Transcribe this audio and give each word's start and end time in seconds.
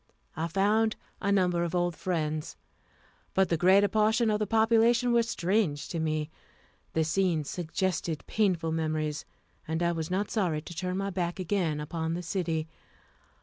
I 0.35 0.47
found 0.47 0.95
a 1.21 1.31
number 1.31 1.63
of 1.63 1.75
old 1.75 1.95
friends, 1.95 2.55
but 3.35 3.49
the 3.49 3.55
greater 3.55 3.87
portion 3.87 4.31
of 4.31 4.39
the 4.39 4.47
population 4.47 5.13
were 5.13 5.21
strange 5.21 5.87
to 5.89 5.99
me. 5.99 6.31
The 6.93 7.03
scenes 7.03 7.51
suggested 7.51 8.25
painful 8.25 8.71
memories, 8.71 9.25
and 9.67 9.83
I 9.83 9.91
was 9.91 10.09
not 10.09 10.31
sorry 10.31 10.63
to 10.63 10.75
turn 10.75 10.97
my 10.97 11.11
back 11.11 11.39
again 11.39 11.79
upon 11.79 12.15
the 12.15 12.23
city. 12.23 12.67